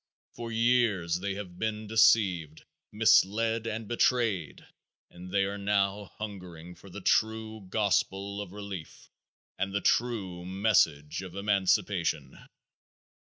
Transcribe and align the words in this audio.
For 0.33 0.51
years 0.51 1.19
they 1.19 1.35
have 1.35 1.59
been 1.59 1.85
deceived, 1.85 2.65
misled 2.91 3.67
and 3.67 3.87
betrayed, 3.87 4.65
and 5.11 5.29
they 5.31 5.43
are 5.45 5.59
now 5.59 6.05
hungering 6.17 6.73
for 6.73 6.89
the 6.89 7.01
true 7.01 7.67
gospel 7.69 8.41
of 8.41 8.51
relief 8.51 9.11
and 9.59 9.71
the 9.75 9.79
true 9.79 10.43
message 10.43 11.21
of 11.21 11.35
emancipation. 11.35 12.47